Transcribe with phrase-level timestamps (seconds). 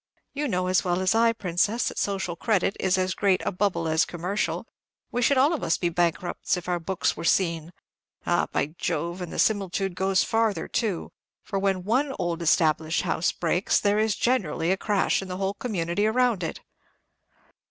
[0.33, 3.87] You know as well as I, Princess, that social credit is as great a bubble
[3.87, 4.65] as commercial;
[5.11, 7.71] we should all of us be bankrupts if our books were seen.
[8.25, 9.21] Ay, by Jove!
[9.21, 11.11] and the similitude goes farther too;
[11.43, 15.53] for when one old established house breaks, there is generally a crash in the whole
[15.53, 16.61] community around it."